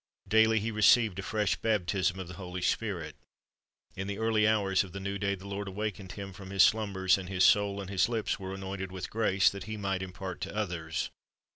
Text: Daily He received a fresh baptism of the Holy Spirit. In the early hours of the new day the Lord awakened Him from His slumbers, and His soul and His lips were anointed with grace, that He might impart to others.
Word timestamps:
Daily 0.27 0.59
He 0.59 0.71
received 0.71 1.19
a 1.19 1.21
fresh 1.21 1.57
baptism 1.57 2.17
of 2.19 2.27
the 2.27 2.33
Holy 2.33 2.63
Spirit. 2.63 3.15
In 3.95 4.07
the 4.07 4.17
early 4.17 4.47
hours 4.47 4.83
of 4.83 4.93
the 4.93 4.99
new 4.99 5.19
day 5.19 5.35
the 5.35 5.47
Lord 5.47 5.67
awakened 5.67 6.13
Him 6.13 6.33
from 6.33 6.49
His 6.49 6.63
slumbers, 6.63 7.19
and 7.19 7.29
His 7.29 7.43
soul 7.43 7.79
and 7.79 7.87
His 7.87 8.09
lips 8.09 8.39
were 8.39 8.55
anointed 8.55 8.91
with 8.91 9.11
grace, 9.11 9.51
that 9.51 9.65
He 9.65 9.77
might 9.77 10.01
impart 10.01 10.41
to 10.41 10.55
others. 10.55 11.11